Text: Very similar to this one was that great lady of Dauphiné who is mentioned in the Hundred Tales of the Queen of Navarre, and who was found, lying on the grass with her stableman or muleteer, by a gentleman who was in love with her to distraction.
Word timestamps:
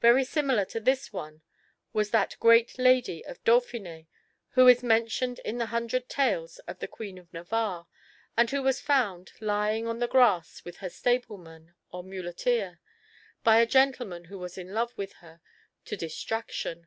Very 0.00 0.24
similar 0.24 0.64
to 0.64 0.80
this 0.80 1.12
one 1.12 1.42
was 1.92 2.08
that 2.10 2.38
great 2.40 2.78
lady 2.78 3.22
of 3.26 3.44
Dauphiné 3.44 4.06
who 4.52 4.66
is 4.66 4.82
mentioned 4.82 5.40
in 5.40 5.58
the 5.58 5.66
Hundred 5.66 6.08
Tales 6.08 6.58
of 6.60 6.78
the 6.78 6.88
Queen 6.88 7.18
of 7.18 7.30
Navarre, 7.34 7.86
and 8.34 8.48
who 8.48 8.62
was 8.62 8.80
found, 8.80 9.32
lying 9.42 9.86
on 9.86 9.98
the 9.98 10.08
grass 10.08 10.64
with 10.64 10.78
her 10.78 10.88
stableman 10.88 11.74
or 11.92 12.02
muleteer, 12.02 12.80
by 13.44 13.58
a 13.58 13.66
gentleman 13.66 14.24
who 14.24 14.38
was 14.38 14.56
in 14.56 14.72
love 14.72 14.96
with 14.96 15.12
her 15.20 15.42
to 15.84 15.98
distraction. 15.98 16.86